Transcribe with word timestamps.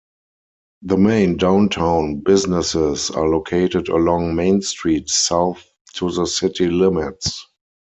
The 0.81 0.97
main 0.97 1.37
downtown 1.37 2.21
businesses 2.21 3.11
are 3.11 3.27
located 3.29 3.87
along 3.87 4.33
Main 4.33 4.63
Street 4.63 5.09
south 5.09 5.63
to 5.93 6.09
the 6.09 6.25
city 6.25 6.69
limits. 6.69 7.45